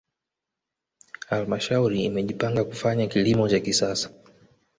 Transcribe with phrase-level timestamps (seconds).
[1.29, 4.09] halmashauri imejipanga kufanya kilimo cha kisasa